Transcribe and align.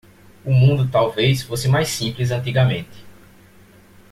O 0.43 0.49
mundo 0.51 0.89
talvez 0.89 1.43
fosse 1.43 1.67
mais 1.67 1.87
simples 1.89 2.31
antigamente 2.31 3.05